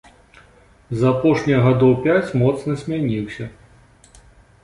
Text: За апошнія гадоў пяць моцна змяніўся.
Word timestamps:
За 1.01 1.07
апошнія 1.17 1.59
гадоў 1.65 1.93
пяць 2.07 2.35
моцна 2.43 2.71
змяніўся. 2.85 3.45